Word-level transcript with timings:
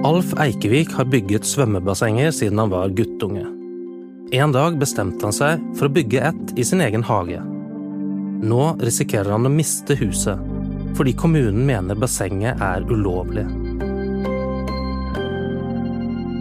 Alf 0.00 0.30
Eikevik 0.40 0.94
har 0.96 1.04
bygget 1.12 1.44
svømmebassenger 1.44 2.30
siden 2.32 2.58
han 2.62 2.70
var 2.72 2.88
guttunge. 2.96 3.42
En 4.32 4.54
dag 4.54 4.78
bestemte 4.80 5.26
han 5.28 5.36
seg 5.36 5.60
for 5.76 5.90
å 5.90 5.92
bygge 5.92 6.22
ett 6.30 6.54
i 6.56 6.64
sin 6.64 6.80
egen 6.80 7.04
hage. 7.04 7.42
Nå 8.40 8.62
risikerer 8.80 9.34
han 9.34 9.44
å 9.44 9.52
miste 9.52 9.98
huset, 10.00 10.40
fordi 10.96 11.12
kommunen 11.20 11.68
mener 11.68 12.00
bassenget 12.00 12.64
er 12.64 12.88
ulovlig. 12.88 13.44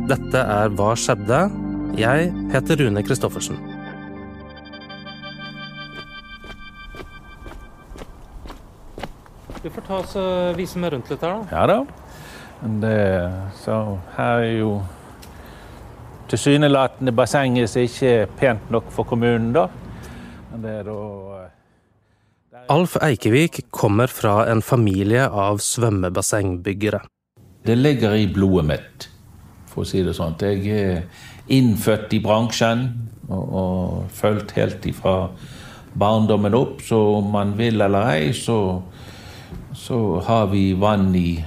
Dette 0.08 0.48
er 0.56 0.72
Hva 0.80 0.96
skjedde? 0.96 1.44
Jeg 2.00 2.32
heter 2.56 2.80
Rune 2.80 3.04
Christoffersen. 3.04 3.60
Du 9.60 9.68
får 9.68 9.84
ta 9.84 10.06
oss 10.06 10.16
og 10.16 10.56
vise 10.56 10.80
meg 10.80 10.96
rundt 10.96 11.12
litt 11.12 11.28
her, 11.28 11.42
da. 11.42 11.58
Ja 11.60 11.68
da. 11.68 11.99
Men 12.62 12.80
det, 12.84 12.96
så 13.62 13.98
her 14.18 14.44
er 14.44 14.56
jo 14.60 14.72
tilsynelatende 16.30 17.14
bassenget 17.16 17.72
som 17.72 17.86
ikke 17.88 18.10
er 18.24 18.34
pent 18.40 18.72
nok 18.72 18.92
for 18.94 19.08
kommunen, 19.08 19.54
da. 19.56 19.68
Men 20.52 20.66
det 20.66 20.74
er 20.82 20.90
da 20.90 20.98
Alf 22.70 23.00
Eikevik 23.02 23.64
kommer 23.74 24.12
fra 24.14 24.44
en 24.52 24.62
familie 24.62 25.24
av 25.26 25.58
svømmebassengbyggere. 25.64 27.00
Det 27.66 27.78
ligger 27.78 28.14
i 28.14 28.28
blodet 28.30 28.66
mitt, 28.68 29.08
for 29.72 29.82
å 29.82 29.90
si 29.90 30.04
det 30.06 30.14
sånn. 30.18 30.36
Jeg 30.38 30.68
er 30.70 31.00
innfødt 31.50 32.14
i 32.14 32.20
bransjen 32.22 32.84
og, 33.30 33.42
og 33.42 34.14
fulgt 34.14 34.54
helt 34.60 34.86
ifra 34.86 35.32
barndommen 35.98 36.58
opp. 36.58 36.84
Så 36.86 37.00
om 37.16 37.32
man 37.34 37.56
vil 37.58 37.82
eller 37.82 38.12
ei, 38.14 38.30
så, 38.38 38.60
så 39.74 40.20
har 40.30 40.52
vi 40.54 40.68
vann 40.78 41.10
i 41.18 41.40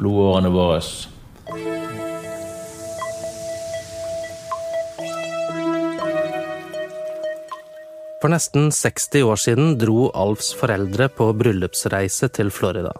blodårene 0.00 0.50
våre. 0.52 0.80
For 8.20 8.28
nesten 8.28 8.68
60 8.72 9.22
år 9.24 9.38
siden 9.40 9.76
dro 9.80 10.10
Alfs 10.12 10.52
foreldre 10.56 11.08
på 11.08 11.30
bryllupsreise 11.40 12.28
til 12.36 12.50
Florida. 12.52 12.92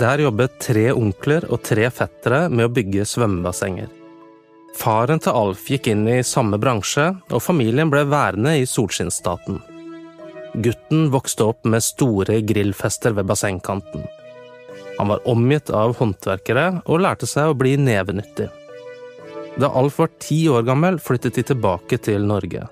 Der 0.00 0.22
jobbet 0.24 0.54
tre 0.64 0.86
onkler 0.96 1.44
og 1.52 1.60
tre 1.66 1.90
fettere 1.92 2.46
med 2.48 2.70
å 2.70 2.72
bygge 2.72 3.04
svømmebassenger. 3.04 3.90
Faren 4.80 5.20
til 5.20 5.36
Alf 5.36 5.66
gikk 5.68 5.90
inn 5.92 6.06
i 6.08 6.22
samme 6.24 6.56
bransje, 6.62 7.10
og 7.28 7.42
familien 7.44 7.90
ble 7.92 8.06
værende 8.08 8.54
i 8.62 8.64
solskinnsstaten. 8.70 9.58
Gutten 10.64 11.10
vokste 11.12 11.50
opp 11.50 11.68
med 11.68 11.84
store 11.84 12.40
grillfester 12.46 13.12
ved 13.18 13.28
bassengkanten. 13.28 14.06
Han 15.00 15.08
var 15.08 15.28
omgitt 15.28 15.70
av 15.72 15.94
håndverkere 15.96 16.82
og 16.84 16.98
lærte 17.00 17.24
seg 17.24 17.48
å 17.48 17.54
bli 17.56 17.70
nevenyttig. 17.80 18.50
Da 19.56 19.70
Alf 19.80 19.96
var 19.96 20.10
ti 20.20 20.42
år 20.52 20.66
gammel, 20.68 20.98
flyttet 21.00 21.38
de 21.38 21.44
tilbake 21.48 21.96
til 22.04 22.26
Norge. 22.28 22.66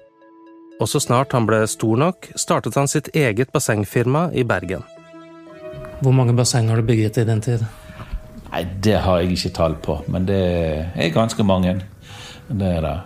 Og 0.77 0.91
så 0.93 1.01
snart 1.01 1.33
han 1.33 1.49
ble 1.49 1.63
stor 1.73 1.97
nok, 1.97 2.29
startet 2.37 2.77
han 2.77 2.93
sitt 2.93 3.09
eget 3.17 3.49
bassengfirma 3.57 4.27
i 4.37 4.45
Bergen. 4.45 4.85
Hvor 6.05 6.13
mange 6.13 6.37
basseng 6.37 6.69
har 6.69 6.77
du 6.77 6.85
bygget 6.93 7.23
i 7.23 7.27
den 7.33 7.41
tid? 7.41 7.65
Nei, 8.53 8.67
Det 8.77 9.01
har 9.01 9.23
jeg 9.23 9.33
ikke 9.33 9.57
tall 9.57 9.81
på, 9.89 9.97
men 10.07 10.29
det 10.29 10.45
er 11.01 11.17
ganske 11.17 11.43
mange. 11.43 11.79
Det 12.53 12.75
er 12.77 12.85
det. 12.85 12.99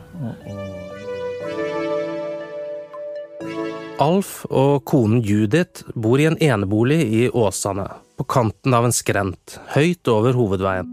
Alf 4.03 4.41
og 4.51 4.83
konen 4.89 5.21
Judith 5.23 5.85
bor 5.95 6.19
i 6.19 6.25
en 6.27 6.39
enebolig 6.43 6.99
i 7.07 7.27
Åsane, 7.29 7.85
på 8.19 8.25
kanten 8.27 8.75
av 8.75 8.89
en 8.89 8.95
skrent, 8.95 9.59
høyt 9.77 10.09
over 10.11 10.35
hovedveien. 10.35 10.89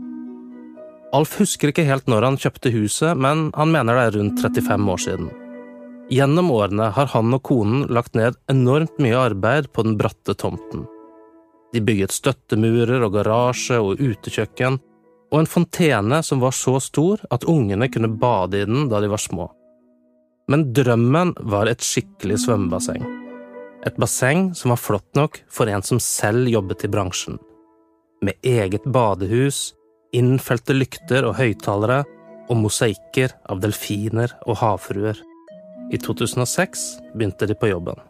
Alf 1.16 1.40
husker 1.40 1.72
ikke 1.72 1.88
helt 1.88 2.10
når 2.12 2.28
han 2.28 2.38
kjøpte 2.38 2.74
huset, 2.76 3.18
men 3.18 3.48
han 3.56 3.74
mener 3.74 3.98
det 3.98 4.04
er 4.04 4.18
rundt 4.20 4.44
35 4.46 4.94
år 4.94 5.02
siden. 5.08 5.32
Gjennom 6.14 6.52
årene 6.53 6.92
har 6.94 7.09
han 7.16 7.34
og 7.34 7.42
konen 7.50 7.88
lagt 7.90 8.14
ned 8.19 8.38
enormt 8.52 9.02
mye 9.02 9.18
arbeid 9.18 9.72
på 9.74 9.88
den 9.88 9.98
bratte 9.98 10.38
tomten. 10.38 10.86
De 11.74 11.81
bygget 11.81 12.14
støttemurer 12.14 13.02
og 13.08 13.16
garasje 13.18 13.80
og 13.81 13.98
utekjøkken, 13.98 14.78
og 15.34 15.40
en 15.40 15.50
fontene 15.50 16.22
som 16.25 16.46
var 16.46 16.53
så 16.58 16.78
stor 16.84 17.25
at 17.34 17.48
ungene 17.50 17.90
kunne 17.90 18.12
bade 18.22 18.62
i 18.62 18.69
den 18.69 18.86
da 18.92 19.02
de 19.02 19.09
var 19.09 19.22
små. 19.22 19.50
Men 20.50 20.72
drømmen 20.74 21.36
var 21.46 21.70
et 21.70 21.84
skikkelig 21.86 22.40
svømmebasseng. 22.46 23.04
Et 23.86 24.00
basseng 24.02 24.50
som 24.58 24.74
var 24.74 24.82
flott 24.82 25.08
nok 25.18 25.38
for 25.54 25.70
en 25.70 25.86
som 25.86 26.02
selv 26.02 26.50
jobbet 26.50 26.88
i 26.88 26.90
bransjen. 26.90 27.38
Med 28.26 28.34
eget 28.42 28.88
badehus, 28.90 29.76
innfelte 30.12 30.74
lykter 30.74 31.28
og 31.30 31.38
høyttalere, 31.38 32.02
og 32.50 32.58
mosaikker 32.64 33.36
av 33.46 33.62
delfiner 33.62 34.34
og 34.50 34.58
havfruer. 34.64 35.22
I 35.94 36.02
2006 36.02 36.86
begynte 37.14 37.46
de 37.46 37.54
på 37.54 37.70
jobben. 37.70 38.02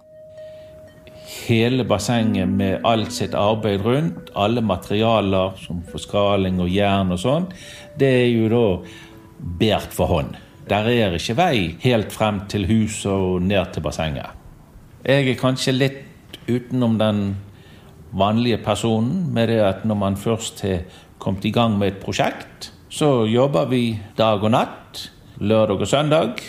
Hele 1.45 1.83
bassenget 1.85 2.49
med 2.49 2.87
alt 2.87 3.11
sitt 3.13 3.35
arbeid 3.37 3.83
rundt, 3.83 4.31
alle 4.33 4.63
materialer 4.65 5.59
som 5.59 5.83
forskaling 5.91 6.63
og 6.63 6.71
jern 6.71 7.11
og 7.13 7.19
sånn, 7.21 7.51
det 7.99 8.15
er 8.23 8.29
jo 8.31 8.47
da 8.49 8.67
båret 9.59 9.91
for 9.93 10.09
hånd. 10.09 10.37
Der 10.69 10.85
er 10.85 11.15
ikke 11.17 11.37
vei 11.37 11.75
helt 11.81 12.11
frem 12.13 12.43
til 12.49 12.67
huset 12.69 13.11
og 13.11 13.41
ned 13.41 13.73
til 13.73 13.81
bassenget. 13.81 14.35
Jeg 15.05 15.29
er 15.29 15.39
kanskje 15.39 15.73
litt 15.73 16.37
utenom 16.49 16.99
den 16.99 17.21
vanlige 18.11 18.59
personen 18.61 19.31
med 19.33 19.49
det 19.49 19.59
at 19.65 19.85
når 19.85 19.95
man 19.95 20.17
først 20.17 20.61
har 20.61 20.83
kommet 21.19 21.45
i 21.45 21.51
gang 21.51 21.77
med 21.77 21.87
et 21.87 21.99
prosjekt, 22.03 22.73
så 22.89 23.25
jobber 23.25 23.65
vi 23.69 23.99
dag 24.17 24.43
og 24.43 24.51
natt, 24.51 25.09
lørdag 25.39 25.81
og 25.81 25.87
søndag 25.87 26.41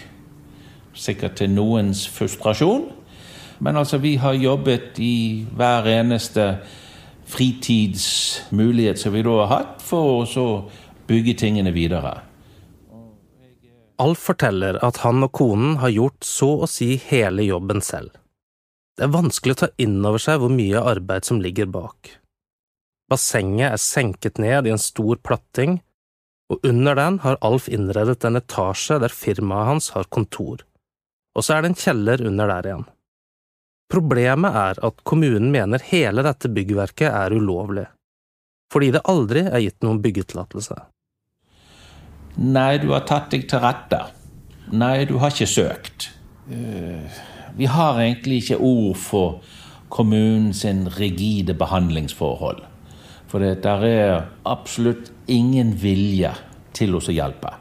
sikkert 0.94 1.38
til 1.40 1.50
noens 1.50 2.08
frustrasjon. 2.08 2.90
Men 3.60 3.76
altså, 3.76 3.98
vi 3.98 4.14
har 4.16 4.32
jobbet 4.32 4.98
i 4.98 5.46
hver 5.56 5.88
eneste 6.00 6.56
fritidsmulighet 7.30 8.98
som 8.98 9.14
vi 9.14 9.22
da 9.22 9.36
har 9.42 9.52
hatt, 9.52 9.84
for 9.84 10.24
å 10.24 10.48
bygge 11.08 11.36
tingene 11.38 11.72
videre. 11.72 12.29
Alf 14.00 14.22
forteller 14.30 14.78
at 14.86 15.02
han 15.04 15.26
og 15.26 15.32
konen 15.36 15.76
har 15.82 15.92
gjort 15.92 16.24
så 16.24 16.48
å 16.64 16.68
si 16.70 16.94
hele 17.10 17.44
jobben 17.44 17.82
selv. 17.84 18.14
Det 18.96 19.06
er 19.06 19.12
vanskelig 19.12 19.56
å 19.56 19.60
ta 19.64 19.68
inn 19.80 19.98
over 20.00 20.22
seg 20.22 20.40
hvor 20.40 20.52
mye 20.52 20.80
arbeid 20.94 21.28
som 21.28 21.42
ligger 21.44 21.68
bak. 21.72 22.14
Bassenget 23.10 23.74
er 23.74 23.82
senket 23.82 24.40
ned 24.40 24.68
i 24.68 24.72
en 24.72 24.80
stor 24.80 25.20
platting, 25.24 25.80
og 26.50 26.64
under 26.66 26.96
den 26.98 27.20
har 27.26 27.38
Alf 27.46 27.68
innredet 27.68 28.24
en 28.24 28.40
etasje 28.40 28.98
der 29.02 29.14
firmaet 29.14 29.70
hans 29.70 29.92
har 29.94 30.08
kontor 30.10 30.64
og 31.36 31.44
så 31.44 31.56
er 31.56 31.62
det 31.62 31.72
en 31.72 31.78
kjeller 31.78 32.24
under 32.26 32.50
der 32.50 32.68
igjen. 32.70 32.86
Problemet 33.90 34.56
er 34.56 34.80
at 34.86 35.02
kommunen 35.06 35.50
mener 35.54 35.82
hele 35.90 36.22
dette 36.26 36.50
byggverket 36.52 37.10
er 37.10 37.34
ulovlig, 37.34 37.86
fordi 38.72 38.92
det 38.94 39.06
aldri 39.10 39.44
er 39.48 39.64
gitt 39.64 39.80
noen 39.86 40.02
byggetillatelse. 40.04 40.76
Nei, 42.36 42.78
du 42.78 42.90
har 42.94 43.04
tatt 43.08 43.30
deg 43.34 43.48
til 43.50 43.62
rette. 43.62 44.04
Nei, 44.70 45.04
du 45.04 45.16
har 45.18 45.32
ikke 45.34 45.50
søkt. 45.50 46.10
Eh, 46.50 47.22
vi 47.56 47.66
har 47.66 47.98
egentlig 47.98 48.44
ikke 48.44 48.60
ord 48.62 48.96
for 48.96 49.40
kommunens 49.90 50.62
rigide 50.98 51.56
behandlingsforhold. 51.58 52.62
For 53.30 53.42
det 53.42 53.62
der 53.64 53.86
er 53.86 54.14
absolutt 54.46 55.10
ingen 55.30 55.74
vilje 55.82 56.32
til 56.74 56.94
å 56.98 57.02
hjelpe. 57.02 57.52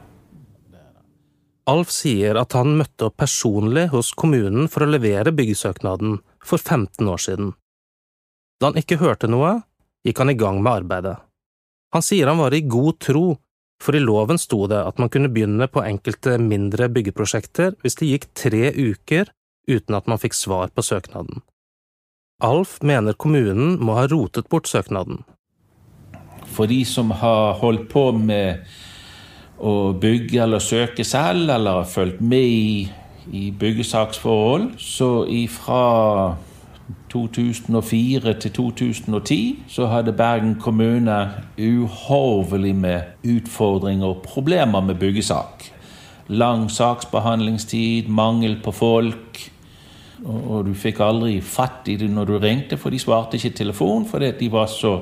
Alf 1.69 1.91
sier 1.93 2.37
at 2.41 2.55
han 2.57 2.77
møtte 2.79 3.09
opp 3.09 3.19
personlig 3.21 3.89
hos 3.91 4.09
kommunen 4.17 4.69
for 4.71 4.85
å 4.85 4.89
levere 4.89 5.33
byggesøknaden 5.35 6.17
for 6.41 6.57
15 6.57 7.09
år 7.11 7.21
siden. 7.21 7.51
Da 8.59 8.71
han 8.71 8.79
ikke 8.81 8.97
hørte 9.01 9.29
noe, 9.29 9.59
gikk 10.05 10.21
han 10.23 10.33
i 10.33 10.37
gang 10.39 10.63
med 10.63 10.81
arbeidet. 10.81 11.17
Han 11.93 12.05
sier 12.05 12.29
han 12.29 12.41
var 12.41 12.55
i 12.57 12.65
god 12.65 12.97
tro, 13.01 13.37
for 13.83 13.95
i 13.95 14.01
loven 14.03 14.39
sto 14.41 14.65
det 14.67 14.79
at 14.83 14.99
man 14.99 15.11
kunne 15.11 15.31
begynne 15.31 15.67
på 15.71 15.83
enkelte 15.85 16.37
mindre 16.41 16.89
byggeprosjekter 16.91 17.77
hvis 17.83 17.99
det 17.99 18.09
gikk 18.11 18.27
tre 18.37 18.71
uker 18.75 19.31
uten 19.69 19.95
at 19.95 20.09
man 20.09 20.19
fikk 20.19 20.35
svar 20.35 20.73
på 20.73 20.83
søknaden. 20.83 21.43
Alf 22.43 22.77
mener 22.81 23.17
kommunen 23.19 23.77
må 23.83 23.97
ha 23.97 24.05
rotet 24.07 24.47
bort 24.51 24.67
søknaden. 24.67 25.23
For 26.49 26.67
de 26.71 26.81
som 26.87 27.11
har 27.11 27.59
holdt 27.59 27.89
på 27.91 28.09
med 28.15 28.63
å 29.59 29.91
bygge 29.99 30.39
eller 30.43 30.63
søke 30.63 31.03
selv, 31.03 31.49
eller 31.51 31.81
har 31.81 31.89
fulgt 31.91 32.21
med 32.23 32.45
i, 32.47 32.87
i 33.35 33.49
byggesaksforhold. 33.51 34.71
Så 34.79 35.27
fra 35.51 35.83
2004 37.09 38.33
til 38.33 38.51
2010 38.51 39.63
så 39.67 39.87
hadde 39.89 40.13
Bergen 40.13 40.55
kommune 40.61 41.17
uhorvelig 41.57 42.75
med 42.75 43.01
utfordringer 43.23 44.05
og 44.05 44.21
problemer 44.23 44.81
med 44.81 44.95
byggesak. 44.95 45.71
Lang 46.27 46.71
saksbehandlingstid, 46.71 48.07
mangel 48.07 48.59
på 48.63 48.71
folk. 48.71 49.51
Og, 50.25 50.65
du 50.65 50.73
fikk 50.75 50.99
aldri 50.99 51.39
fatt 51.41 51.87
i 51.87 51.95
det 51.95 52.09
når 52.11 52.25
du 52.25 52.37
ringte, 52.37 52.77
for 52.77 52.91
de 52.91 52.99
svarte 52.99 53.39
ikke 53.39 53.55
telefon 53.55 54.05
fordi 54.05 54.31
de 54.39 54.51
var 54.51 54.67
så 54.67 54.97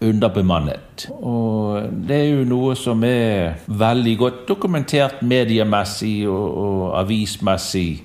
underbemannet. 0.00 1.08
Og 1.20 1.90
det 2.08 2.16
er 2.16 2.28
jo 2.30 2.44
noe 2.48 2.76
som 2.78 3.04
er 3.04 3.60
veldig 3.66 4.16
godt 4.18 4.42
dokumentert 4.48 5.22
mediemessig 5.22 6.28
og, 6.30 6.46
og 6.64 6.84
avismessig 7.02 8.02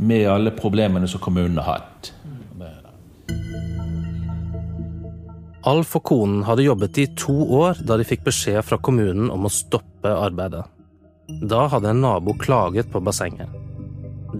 med 0.00 0.28
alle 0.28 0.52
problemene 0.56 1.08
som 1.08 1.20
kommunen 1.20 1.58
har 1.60 1.78
hatt. 1.78 2.12
Alf 5.70 5.90
og 5.98 6.04
konen 6.08 6.44
hadde 6.48 6.64
jobbet 6.64 6.98
i 7.02 7.08
to 7.20 7.34
år 7.60 7.82
da 7.84 7.98
de 8.00 8.06
fikk 8.08 8.22
beskjed 8.24 8.62
fra 8.64 8.78
kommunen 8.80 9.28
om 9.32 9.44
å 9.44 9.52
stoppe 9.52 10.08
arbeidet. 10.08 10.62
Da 11.50 11.66
hadde 11.70 11.92
en 11.92 12.00
nabo 12.00 12.32
klaget 12.40 12.88
på 12.92 13.02
bassenget. 13.04 13.50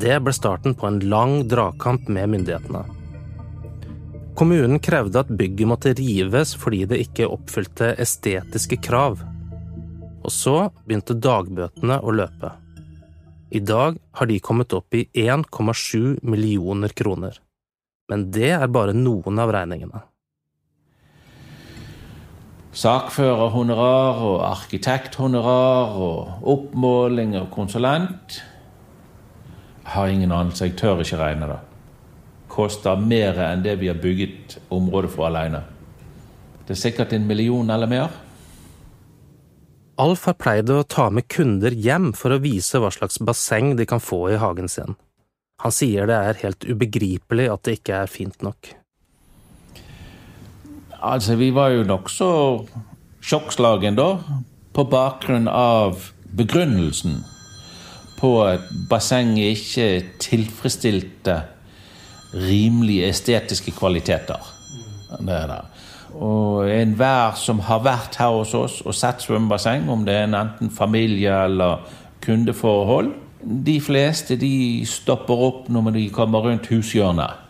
Det 0.01 0.17
ble 0.25 0.33
starten 0.33 0.75
på 0.79 0.89
en 0.89 1.01
lang 1.13 1.43
dragkamp 1.51 2.09
med 2.09 2.33
myndighetene. 2.33 2.83
Kommunen 4.39 4.81
krevde 4.81 5.21
at 5.21 5.33
bygget 5.37 5.69
måtte 5.69 5.93
rives 5.99 6.55
fordi 6.57 6.87
det 6.89 7.03
ikke 7.05 7.29
oppfylte 7.29 7.93
estetiske 8.01 8.81
krav. 8.81 9.21
Og 10.25 10.33
så 10.33 10.57
begynte 10.87 11.19
dagbøtene 11.21 12.01
å 12.01 12.15
løpe. 12.17 12.55
I 13.51 13.61
dag 13.61 13.99
har 14.17 14.31
de 14.31 14.41
kommet 14.41 14.73
opp 14.73 14.95
i 14.95 15.05
1,7 15.13 16.23
millioner 16.23 16.95
kroner. 16.97 17.35
Men 18.11 18.27
det 18.35 18.51
er 18.57 18.71
bare 18.75 18.95
noen 18.97 19.39
av 19.39 19.53
regningene. 19.55 20.03
Sakførerhonorar 22.71 24.21
og 24.23 24.37
arkitekthonorar 24.47 25.97
og 25.99 26.47
oppmåling 26.53 27.35
og 27.41 27.51
konsulent. 27.55 28.39
Jeg 29.83 29.93
har 29.97 30.11
ingen 30.11 30.33
anelse, 30.33 30.69
jeg 30.69 30.79
tør 30.79 31.03
ikke 31.03 31.19
regne 31.19 31.51
det. 31.51 31.59
Koster 32.51 32.99
mer 32.99 33.39
enn 33.47 33.63
det 33.67 33.77
vi 33.81 33.91
har 33.91 33.99
bygget 33.99 34.59
området 34.75 35.11
for 35.11 35.27
alene. 35.27 35.63
Det 36.67 36.77
er 36.77 36.83
sikkert 36.85 37.15
en 37.15 37.27
million 37.27 37.71
eller 37.71 37.91
mer. 37.91 38.11
Alf 40.01 40.25
har 40.31 40.39
pleid 40.39 40.71
å 40.71 40.83
ta 40.87 41.11
med 41.11 41.27
kunder 41.29 41.75
hjem 41.75 42.13
for 42.17 42.33
å 42.33 42.41
vise 42.43 42.79
hva 42.81 42.93
slags 42.95 43.19
basseng 43.19 43.75
de 43.77 43.87
kan 43.87 44.03
få 44.03 44.29
i 44.31 44.39
hagen 44.41 44.71
sin. 44.71 44.95
Han 45.61 45.75
sier 45.75 46.09
det 46.09 46.17
er 46.17 46.39
helt 46.45 46.65
ubegripelig 46.65 47.49
at 47.53 47.65
det 47.67 47.81
ikke 47.81 47.99
er 48.05 48.11
fint 48.11 48.45
nok. 48.45 48.71
Altså, 51.01 51.37
vi 51.41 51.51
var 51.57 51.73
jo 51.73 51.85
nokså 51.89 52.31
sjokkslagen 53.25 53.97
da, 53.97 54.15
på 54.77 54.85
bakgrunn 54.89 55.49
av 55.49 56.11
begrunnelsen 56.37 57.21
på 58.21 58.35
at 58.45 58.67
bassenget 58.91 59.57
ikke 59.57 59.87
tilfredsstilte 60.21 61.39
rimelige 62.37 63.09
estetiske 63.09 63.73
kvaliteter. 63.77 64.41
Er. 65.27 65.55
Og 66.15 66.69
enhver 66.71 67.35
som 67.41 67.63
har 67.67 67.81
vært 67.83 68.19
her 68.21 68.37
hos 68.37 68.53
oss 68.55 68.81
og 68.85 68.95
sett 68.95 69.25
svømmebasseng, 69.25 69.89
om 69.91 70.05
det 70.07 70.15
er 70.15 70.29
en 70.29 70.37
enten 70.39 70.71
familie- 70.71 71.45
eller 71.45 71.81
kundeforhold, 72.23 73.15
de 73.41 73.77
fleste 73.81 74.37
de 74.41 74.83
stopper 74.89 75.47
opp 75.47 75.71
når 75.73 75.95
de 75.97 76.09
kommer 76.15 76.45
rundt 76.45 76.69
hushjørnet 76.73 77.47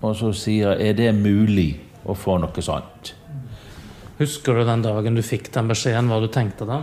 og 0.00 0.16
så 0.16 0.32
sier 0.36 0.80
er 0.80 0.96
det 0.96 1.12
mulig 1.16 1.74
å 2.08 2.16
få 2.16 2.38
noe 2.40 2.64
sånt. 2.64 3.12
Husker 4.20 4.56
du 4.56 4.64
den 4.68 4.84
dagen 4.84 5.16
du 5.16 5.22
fikk 5.24 5.50
den 5.52 5.68
beskjeden, 5.68 6.08
hva 6.08 6.20
du 6.20 6.28
tenkte 6.32 6.68
da? 6.68 6.82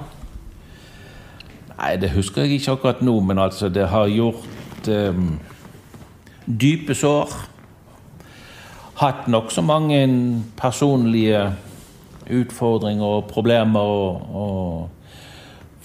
Nei, 1.77 1.94
det 2.01 2.13
husker 2.15 2.45
jeg 2.45 2.57
ikke 2.57 2.77
akkurat 2.77 3.03
nå, 3.06 3.19
men 3.25 3.41
altså, 3.41 3.69
det 3.69 3.89
har 3.91 4.09
gjort 4.09 4.89
um, 4.89 5.38
dype 6.45 6.97
sår. 6.97 7.33
Hatt 8.97 9.27
nokså 9.30 9.62
mange 9.65 10.00
personlige 10.57 11.44
utfordringer 12.33 13.19
og 13.19 13.27
problemer. 13.30 13.94
Og, 13.94 14.38
og 14.41 14.96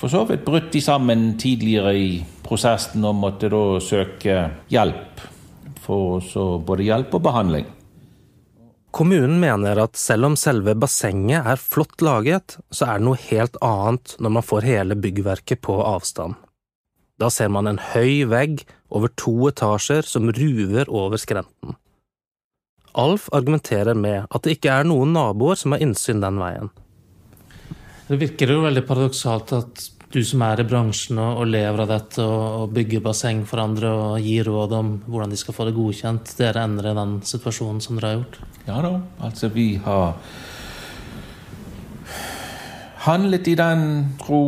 for 0.02 0.10
så 0.10 0.24
vidt 0.26 0.42
brutt 0.44 0.74
sammen 0.82 1.36
tidligere 1.38 1.92
i 1.94 2.06
prosessen 2.42 3.04
og 3.06 3.20
måtte 3.22 3.46
da 3.52 3.78
søke 3.78 4.38
hjelp. 4.72 5.20
For 5.82 6.18
både 6.66 6.88
hjelp 6.88 7.14
og 7.14 7.22
behandling. 7.22 7.68
Kommunen 8.92 9.38
mener 9.40 9.78
at 9.78 9.96
selv 9.96 10.26
om 10.26 10.34
selve 10.36 10.74
bassenget 10.74 11.46
er 11.46 11.62
flott 11.62 12.02
laget, 12.02 12.58
så 12.74 12.90
er 12.90 12.98
det 12.98 13.06
noe 13.06 13.20
helt 13.28 13.54
annet 13.62 14.16
når 14.18 14.34
man 14.36 14.46
får 14.46 14.66
hele 14.66 14.98
byggverket 14.98 15.62
på 15.62 15.78
avstand. 15.86 16.34
Da 17.22 17.30
ser 17.30 17.54
man 17.54 17.70
en 17.70 17.78
høy 17.94 18.26
vegg 18.26 18.66
over 18.90 19.14
to 19.14 19.36
etasjer 19.52 20.02
som 20.02 20.34
ruver 20.34 20.90
over 20.90 21.22
skrenten. 21.22 21.78
Alf 22.98 23.30
argumenterer 23.32 23.94
med 23.94 24.26
at 24.28 24.42
det 24.42 24.58
ikke 24.58 24.80
er 24.82 24.90
noen 24.90 25.14
naboer 25.14 25.56
som 25.62 25.72
har 25.72 25.86
innsyn 25.86 26.20
den 26.20 26.42
veien. 26.42 26.74
Det 28.08 28.18
virker 28.18 28.50
jo 28.50 28.62
veldig 28.64 28.82
paradoksalt 28.86 29.52
at 29.56 29.88
du 30.12 30.20
som 30.26 30.42
er 30.44 30.60
i 30.60 30.66
bransjen 30.68 31.20
og, 31.22 31.46
lever 31.48 31.84
av 31.84 31.88
dette 31.88 32.24
og, 32.24 32.72
bygger 32.74 33.04
basseng 33.04 33.44
for 33.48 33.62
andre 33.62 33.92
og 33.92 34.24
gir 34.24 34.48
råd 34.48 34.74
om 34.76 34.90
hvordan 35.06 35.32
de 35.32 35.38
skal 35.40 35.56
få 35.56 35.68
det 35.68 35.76
godkjent, 35.76 36.34
dere 36.36 36.66
ender 36.66 36.90
i 36.90 36.96
den 36.98 37.14
situasjonen 37.24 37.80
som 37.84 37.96
dere 37.96 38.10
har 38.10 38.18
gjort? 38.20 38.40
Ja 38.66 38.80
da, 38.84 38.92
altså 39.24 39.48
vi 39.54 39.68
har 39.84 40.18
handlet 43.06 43.48
i 43.48 43.56
den 43.58 43.86
tro, 44.20 44.42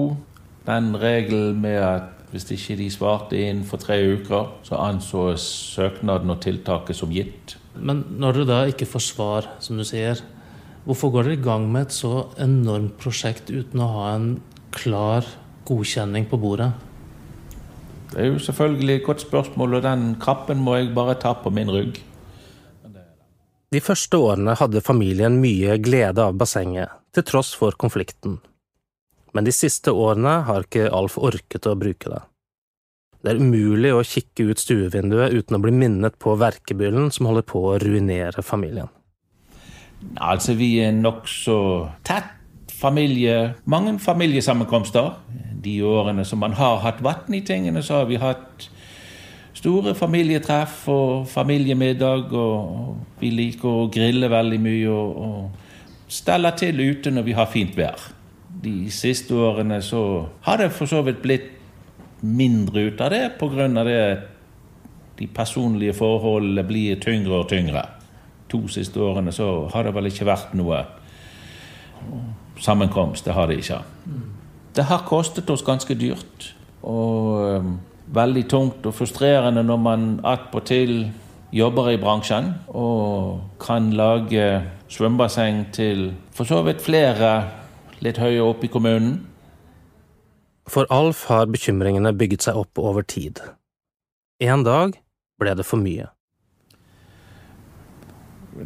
den 0.68 0.92
regelen 1.00 1.62
med 1.64 1.80
at 1.82 2.10
hvis 2.34 2.48
ikke 2.50 2.76
de 2.80 2.90
svarte 2.90 3.38
innenfor 3.38 3.78
tre 3.78 3.96
uker, 4.18 4.48
så 4.66 4.78
ansås 4.82 5.44
søknaden 5.76 6.32
og 6.34 6.40
tiltaket 6.42 6.98
som 6.98 7.12
gitt. 7.14 7.54
Men 7.78 8.02
når 8.18 8.40
dere 8.40 8.48
da 8.48 8.62
ikke 8.70 8.88
får 8.90 9.04
svar, 9.06 9.46
som 9.62 9.78
du 9.78 9.84
sier, 9.86 10.18
hvorfor 10.84 11.12
går 11.14 11.28
dere 11.28 11.38
i 11.38 11.44
gang 11.44 11.68
med 11.72 11.88
et 11.88 11.96
så 11.96 12.28
enormt 12.40 12.96
prosjekt 13.00 13.52
uten 13.52 13.82
å 13.82 13.90
ha 13.92 14.08
en 14.14 14.28
klar 14.74 15.26
godkjenning 15.68 16.28
på 16.30 16.40
bordet? 16.40 16.72
Det 18.12 18.20
er 18.22 18.28
jo 18.30 18.42
selvfølgelig 18.42 18.98
et 19.00 19.06
godt 19.06 19.24
spørsmål, 19.24 19.78
og 19.78 19.86
den 19.86 20.02
kappen 20.22 20.60
må 20.62 20.76
jeg 20.78 20.92
bare 20.94 21.16
ta 21.18 21.32
på 21.34 21.50
min 21.54 21.72
rygg. 21.72 21.98
De 23.74 23.80
første 23.82 24.20
årene 24.22 24.54
hadde 24.54 24.84
familien 24.86 25.40
mye 25.42 25.80
glede 25.82 26.22
av 26.22 26.36
bassenget, 26.38 26.92
til 27.10 27.26
tross 27.26 27.50
for 27.58 27.74
konflikten. 27.74 28.38
Men 29.34 29.48
de 29.48 29.54
siste 29.54 29.90
årene 29.90 30.36
har 30.46 30.68
ikke 30.68 30.92
Alf 30.94 31.16
orket 31.18 31.66
å 31.66 31.74
bruke 31.78 32.12
det. 32.12 32.20
Det 33.24 33.32
er 33.32 33.40
umulig 33.40 33.90
å 33.96 34.04
kikke 34.06 34.50
ut 34.52 34.60
stuevinduet 34.60 35.32
uten 35.32 35.56
å 35.56 35.62
bli 35.64 35.72
minnet 35.74 36.18
på 36.22 36.36
verkebyllen 36.38 37.08
som 37.14 37.30
holder 37.30 37.46
på 37.48 37.62
å 37.72 37.78
ruinere 37.82 38.44
familien. 38.46 38.92
Altså, 40.20 40.54
vi 40.54 40.78
er 40.84 40.92
nokså 40.92 41.58
tett 42.06 42.72
familie, 42.74 43.54
mange 43.64 43.98
familiesammenkomster. 43.98 45.10
De 45.64 45.78
årene 45.84 46.24
som 46.24 46.38
man 46.38 46.52
har 46.58 46.82
hatt 46.84 47.02
vann 47.04 47.34
i 47.34 47.40
tingene, 47.40 47.82
så 47.82 48.02
har 48.02 48.10
vi 48.10 48.20
hatt 48.20 48.68
store 49.54 49.94
familietreff 49.94 50.88
og 50.92 51.28
familiemiddag. 51.28 52.32
Og 52.32 52.96
vi 53.20 53.32
liker 53.32 53.68
å 53.68 53.88
grille 53.92 54.30
veldig 54.30 54.60
mye 54.60 54.92
og, 54.92 55.16
og 55.16 56.12
stelle 56.12 56.52
til 56.58 56.82
ute 56.84 57.10
når 57.14 57.26
vi 57.30 57.38
har 57.38 57.50
fint 57.50 57.76
vær. 57.78 58.10
De 58.64 58.90
siste 58.92 59.34
årene 59.34 59.80
så 59.82 60.04
har 60.44 60.60
det 60.60 60.72
for 60.72 60.90
så 60.90 61.02
vidt 61.06 61.22
blitt 61.24 61.50
mindre 62.24 62.88
ut 62.88 63.00
av 63.04 63.10
det 63.12 63.24
pga. 63.40 63.68
det 63.84 63.98
de 65.18 65.26
personlige 65.26 65.94
forholdene 65.94 66.64
blir 66.66 66.96
tyngre 67.00 67.42
og 67.42 67.48
tyngre. 67.48 67.84
To 68.52 68.66
siste 68.68 69.00
årene 69.00 69.32
så 69.32 69.68
har 69.72 69.86
det 69.86 69.94
vel 69.96 70.10
ikke 70.10 70.28
vært 70.28 70.52
noe 70.58 70.82
sammenkomst. 72.60 73.24
Det 73.24 73.34
har 73.34 73.48
det 73.48 73.58
ikke. 73.62 73.80
Det 74.74 74.84
har 74.84 75.06
kostet 75.08 75.50
oss 75.50 75.64
ganske 75.64 75.94
dyrt. 75.94 76.54
Og 76.84 77.60
um, 77.64 77.76
veldig 78.14 78.44
tungt 78.50 78.86
og 78.86 78.94
frustrerende 78.94 79.64
når 79.64 79.80
man 79.80 80.08
attpåtil 80.26 81.12
jobber 81.54 81.92
i 81.92 82.00
bransjen 82.00 82.50
og 82.74 83.40
kan 83.62 83.92
lage 83.94 84.64
svømmebasseng 84.90 85.68
til 85.72 86.10
for 86.34 86.48
så 86.48 86.60
vidt 86.66 86.82
flere 86.82 87.30
litt 88.04 88.18
høyere 88.18 88.48
opp 88.50 88.64
i 88.66 88.70
kommunen. 88.70 89.22
For 90.68 90.88
Alf 90.92 91.26
har 91.28 91.46
bekymringene 91.52 92.14
bygget 92.16 92.46
seg 92.46 92.58
opp 92.58 92.80
over 92.80 93.04
tid. 93.06 93.40
En 94.42 94.64
dag 94.64 94.96
ble 95.40 95.54
det 95.56 95.66
for 95.68 95.80
mye. 95.80 96.08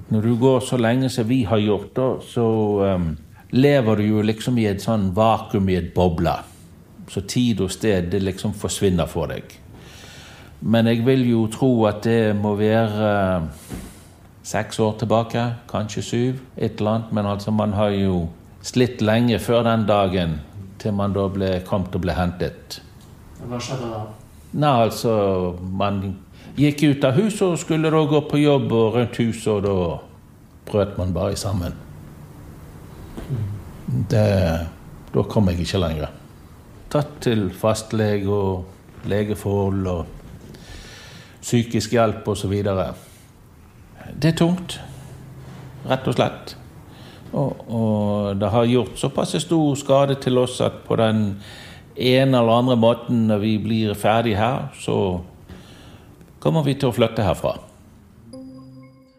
Når 0.09 0.21
du 0.21 0.35
går 0.37 0.61
så 0.61 0.77
lenge 0.77 1.09
som 1.13 1.29
vi 1.29 1.43
har 1.49 1.61
gjort, 1.63 1.91
da, 1.97 2.09
så 2.25 2.45
um, 2.97 3.11
lever 3.51 3.97
du 3.97 4.05
jo 4.05 4.23
liksom 4.23 4.59
i 4.61 4.67
et 4.69 4.85
sånn 4.85 5.11
vakuum 5.17 5.69
i 5.73 5.79
et 5.79 5.93
boble. 5.95 6.35
Så 7.09 7.25
tid 7.25 7.63
og 7.65 7.73
sted 7.73 8.11
det 8.13 8.21
liksom 8.21 8.53
forsvinner 8.53 9.09
for 9.09 9.33
deg. 9.33 9.55
Men 10.61 10.91
jeg 10.91 11.05
vil 11.07 11.25
jo 11.31 11.47
tro 11.53 11.71
at 11.89 12.03
det 12.05 12.35
må 12.37 12.53
være 12.59 13.13
uh, 13.41 13.77
seks 14.43 14.81
år 14.81 14.99
tilbake, 15.01 15.45
kanskje 15.71 16.05
syv. 16.05 16.45
Et 16.57 16.81
eller 16.81 16.99
annet. 16.99 17.13
Men 17.13 17.33
altså, 17.33 17.51
man 17.51 17.73
har 17.73 17.95
jo 17.95 18.27
slitt 18.63 19.03
lenge 19.03 19.39
før 19.39 19.65
den 19.69 19.87
dagen 19.89 20.39
til 20.79 20.95
man 20.95 21.15
da 21.17 21.27
ble, 21.33 21.51
kom 21.67 21.87
til 21.89 22.01
å 22.01 22.05
bli 22.07 22.17
hentet. 22.17 22.81
Hva 23.41 23.61
skjedde 23.63 23.91
da? 23.93 24.07
Nei, 24.59 24.71
altså 24.87 25.13
Man 25.61 25.99
gikk 26.59 26.83
ut 26.83 27.05
av 27.07 27.19
huset 27.19 27.45
og 27.47 27.59
skulle 27.61 27.91
da 27.93 28.01
gå 28.11 28.21
på 28.31 28.41
jobb 28.43 28.73
og 28.75 28.97
rundt 28.97 29.21
huset, 29.23 29.49
og 29.53 29.63
da 29.63 29.75
brøt 30.69 30.99
man 30.99 31.15
bare 31.15 31.37
sammen. 31.37 31.75
det, 34.11 34.67
da 35.15 35.23
kom 35.23 35.49
jeg 35.51 35.65
ikke 35.65 35.81
lenger. 35.81 36.13
Tatt 36.93 37.19
til 37.25 37.49
fastlege 37.53 38.29
og 38.33 39.09
legeforhold 39.09 39.87
og 39.93 40.07
psykisk 41.43 41.93
hjelp 41.97 42.29
osv. 42.29 42.55
Det 44.19 44.33
er 44.33 44.37
tungt, 44.37 44.79
rett 45.89 46.09
og 46.09 46.17
slett. 46.17 46.55
Og, 47.33 47.65
og, 47.69 48.37
det 48.41 48.49
har 48.51 48.69
gjort 48.69 48.97
såpass 48.97 49.37
stor 49.43 49.75
skade 49.77 50.17
til 50.23 50.39
oss 50.41 50.61
at 50.65 50.81
på 50.87 50.97
den 50.97 51.43
ene 51.97 52.39
eller 52.41 52.63
andre 52.63 52.77
måten 52.77 53.27
når 53.29 53.43
vi 53.43 53.59
blir 53.61 53.99
ferdig 53.99 54.37
her, 54.39 54.71
så 54.81 55.21
kommer 56.43 56.65
vi 56.67 56.77
til 56.79 56.91
å 56.91 56.97
flytte 56.97 57.25
herfra. 57.27 57.57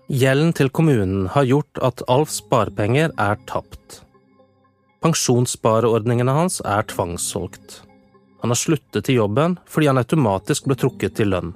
Gjelden 0.09 0.55
til 0.57 0.71
kommunen 0.73 1.27
har 1.35 1.45
gjort 1.45 1.81
at 1.85 2.01
Alfs 2.09 2.39
sparepenger 2.41 3.11
er 3.21 3.37
tapt. 3.49 3.99
Pensjonsspareordningene 5.05 6.33
hans 6.33 6.59
er 6.65 6.87
tvangssolgt. 6.89 7.83
Han 8.41 8.49
har 8.49 8.59
sluttet 8.59 9.11
i 9.11 9.19
jobben 9.19 9.59
fordi 9.69 9.91
han 9.91 10.01
automatisk 10.01 10.65
ble 10.65 10.79
trukket 10.79 11.17
til 11.19 11.29
lønn. 11.35 11.53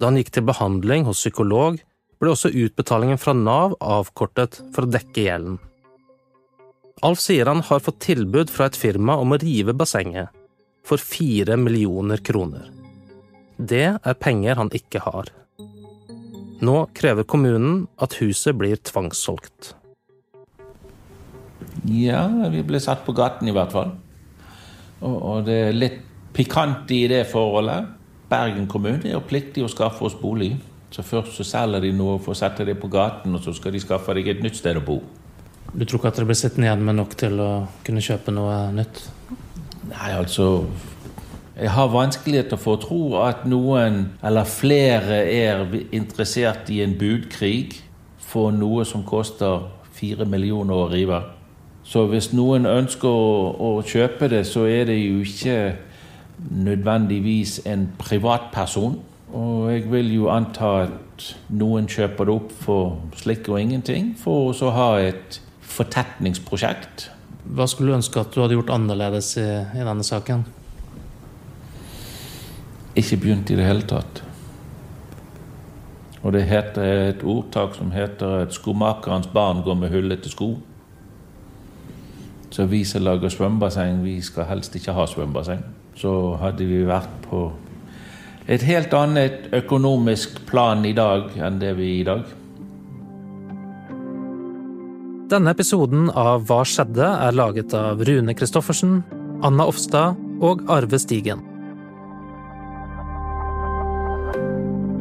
Da 0.00 0.10
han 0.10 0.18
gikk 0.18 0.32
til 0.34 0.48
behandling 0.48 1.06
hos 1.06 1.22
psykolog, 1.22 1.78
ble 2.18 2.32
også 2.32 2.50
utbetalingen 2.50 3.20
fra 3.20 3.36
Nav 3.38 3.76
avkortet 3.78 4.58
for 4.74 4.84
å 4.84 4.90
dekke 4.90 5.28
gjelden. 5.28 5.58
Alf 7.04 7.20
sier 7.20 7.46
han 7.50 7.62
har 7.68 7.82
fått 7.84 8.02
tilbud 8.06 8.50
fra 8.50 8.70
et 8.70 8.78
firma 8.78 9.18
om 9.20 9.34
å 9.34 9.38
rive 9.38 9.74
bassenget 9.76 10.32
for 10.84 11.00
fire 11.00 11.56
millioner 11.60 12.22
kroner. 12.24 12.83
Det 13.58 13.86
er 13.94 14.18
penger 14.18 14.58
han 14.58 14.70
ikke 14.74 15.04
har. 15.04 15.30
Nå 16.64 16.76
krever 16.96 17.26
kommunen 17.28 17.84
at 18.02 18.16
huset 18.18 18.56
blir 18.58 18.80
tvangssolgt. 18.82 19.74
Ja, 21.84 22.26
vi 22.50 22.62
ble 22.66 22.80
satt 22.80 23.04
på 23.06 23.14
gaten 23.14 23.50
i 23.50 23.54
hvert 23.54 23.74
fall. 23.74 23.92
Og, 25.04 25.14
og 25.14 25.44
det 25.46 25.58
er 25.68 25.76
litt 25.76 26.00
pikant 26.34 26.90
i 26.94 27.04
det 27.10 27.24
forholdet. 27.30 27.90
Bergen 28.30 28.66
kommune 28.70 29.04
er 29.04 29.18
jo 29.18 29.26
pliktig 29.28 29.62
å 29.62 29.70
skaffe 29.70 30.06
oss 30.08 30.16
bolig. 30.18 30.54
Så 30.94 31.04
først 31.06 31.36
så 31.38 31.46
selger 31.46 31.82
de 31.82 31.92
noe 31.94 32.20
for 32.22 32.34
å 32.34 32.38
sette 32.38 32.66
det 32.66 32.76
på 32.80 32.90
gaten, 32.90 33.34
og 33.34 33.42
så 33.44 33.54
skal 33.54 33.74
de 33.74 33.82
skaffe 33.82 34.14
deg 34.14 34.30
et 34.30 34.42
nytt 34.42 34.58
sted 34.58 34.78
å 34.78 34.84
bo. 34.84 35.00
Du 35.74 35.82
tror 35.82 35.98
ikke 35.98 36.12
at 36.12 36.18
dere 36.20 36.28
blir 36.30 36.38
sittende 36.38 36.68
igjen 36.68 36.84
med 36.86 36.98
nok 37.00 37.16
til 37.18 37.40
å 37.42 37.52
kunne 37.86 38.02
kjøpe 38.04 38.34
noe 38.34 38.58
nytt? 38.74 39.00
Nei, 39.90 40.10
altså 40.14 40.46
Jeg 41.54 41.70
har 41.70 41.86
vanskeligheter 41.86 42.58
for 42.58 42.74
å 42.74 42.82
tro 42.82 43.00
at 43.22 43.44
noen, 43.46 44.08
eller 44.26 44.48
flere, 44.50 45.20
er 45.30 45.62
interessert 45.94 46.66
i 46.74 46.80
en 46.82 46.96
budkrig 46.98 47.76
for 48.18 48.50
noe 48.50 48.82
som 48.88 49.04
koster 49.06 49.68
fire 49.94 50.26
millioner 50.26 50.74
å 50.74 50.88
rive. 50.90 51.20
Så 51.86 52.08
hvis 52.10 52.32
noen 52.34 52.66
ønsker 52.66 53.06
å, 53.06 53.52
å 53.54 53.70
kjøpe 53.86 54.26
det, 54.32 54.42
så 54.50 54.64
er 54.66 54.88
det 54.88 54.96
jo 54.98 55.20
ikke 55.22 55.76
nødvendigvis 56.50 57.60
en 57.70 57.86
privatperson. 58.02 58.98
Og 59.34 59.70
jeg 59.70 59.86
vil 59.92 60.10
jo 60.16 60.32
anta 60.34 60.72
at 60.88 61.28
noen 61.54 61.86
kjøper 61.86 62.26
det 62.26 62.34
opp 62.34 62.50
for 62.64 62.98
slikk 63.20 63.52
og 63.52 63.60
ingenting, 63.62 64.10
for 64.18 64.50
å 64.50 64.74
ha 64.74 64.90
et 65.04 65.38
fortetningsprosjekt. 65.76 67.08
Hva 67.54 67.70
skulle 67.70 67.92
du 67.92 68.00
ønske 68.00 68.18
at 68.18 68.34
du 68.34 68.42
hadde 68.42 68.58
gjort 68.58 68.74
annerledes 68.74 69.36
i, 69.38 69.46
i 69.78 69.86
denne 69.86 70.02
saken? 70.02 70.42
Ikke 72.94 73.16
begynt 73.16 73.50
i 73.50 73.56
det 73.58 73.66
hele 73.66 73.82
tatt. 73.90 74.22
Og 76.24 76.32
det 76.32 76.46
heter 76.48 77.10
et 77.10 77.24
ordtak 77.24 77.74
som 77.74 77.90
heter 77.90 78.46
at 78.46 78.52
'skomakerens 78.54 79.26
barn 79.26 79.62
går 79.62 79.74
med 79.74 79.90
hullete 79.90 80.30
sko'. 80.30 80.56
Så 82.50 82.66
vi 82.66 82.84
som 82.84 83.02
lager 83.02 83.28
svømmebasseng, 83.28 84.04
vi 84.04 84.20
skal 84.20 84.44
helst 84.44 84.76
ikke 84.76 84.92
ha 84.92 85.06
svømmebasseng. 85.06 85.64
Så 85.96 86.36
hadde 86.36 86.64
vi 86.64 86.84
vært 86.86 87.10
på 87.22 87.52
et 88.48 88.62
helt 88.62 88.94
annet 88.94 89.48
økonomisk 89.52 90.46
plan 90.46 90.84
i 90.84 90.92
dag 90.92 91.22
enn 91.36 91.60
det 91.60 91.76
vi 91.76 91.88
er 91.96 92.00
i 92.00 92.04
dag. 92.04 92.22
Denne 95.30 95.50
episoden 95.50 96.10
av 96.10 96.44
Hva 96.44 96.60
skjedde? 96.64 97.06
er 97.26 97.32
laget 97.32 97.74
av 97.74 98.00
Rune 98.04 98.34
Christoffersen, 98.34 99.02
Anna 99.42 99.66
Offstad 99.66 100.16
og 100.40 100.62
Arve 100.68 100.98
Stigen. 100.98 101.53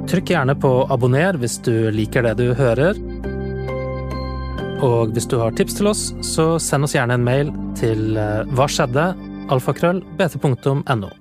Trykk 0.09 0.33
gjerne 0.33 0.55
på 0.59 0.71
abonner 0.91 1.37
hvis 1.39 1.59
du 1.63 1.89
liker 1.95 2.25
det 2.27 2.35
du 2.41 2.53
hører. 2.57 2.97
Og 4.83 5.13
hvis 5.15 5.29
du 5.31 5.37
har 5.39 5.55
tips 5.55 5.79
til 5.79 5.89
oss, 5.93 6.01
så 6.27 6.57
send 6.59 6.83
oss 6.83 6.95
gjerne 6.97 7.15
en 7.15 7.23
mail 7.23 7.53
til 7.79 8.17
eh, 8.19 8.43
hva 8.51 8.67
skjedde, 8.67 9.13
alfakrøll, 9.53 10.03
bt.no. 10.19 11.13